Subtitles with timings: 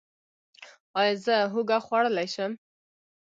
[0.99, 2.51] ایا زه هوږه خوړلی شم؟